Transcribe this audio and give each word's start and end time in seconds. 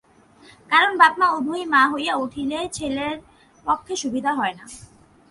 কারণ, 0.69 0.91
বাপ 0.97 1.13
মা 1.19 1.27
উভয়েই 1.37 1.65
মা 1.65 1.81
হইয়া 1.93 2.13
উঠিলে 2.15 2.59
ছেলের 2.73 3.15
পক্ষে 3.65 3.93
সুবিধা 3.95 4.31
হয় 4.33 4.53
না। 4.53 4.65